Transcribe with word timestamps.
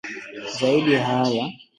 Zaidi 0.55 0.91
ya 0.93 1.03
haya 1.07 1.43